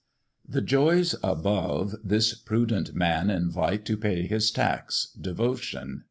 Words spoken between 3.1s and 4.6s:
invite To pay his